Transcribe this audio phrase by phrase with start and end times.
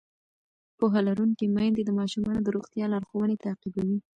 [0.77, 3.97] پوهه لرونکې میندې د ماشومانو د روغتیا لارښوونې تعقیبوي.